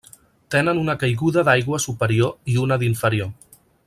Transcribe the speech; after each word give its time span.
Tenen 0.55 0.79
una 0.83 0.95
caiguda 1.03 1.43
d'aigua 1.49 1.81
superior 1.85 2.33
i 2.55 2.59
una 2.63 2.79
d'inferior. 2.85 3.31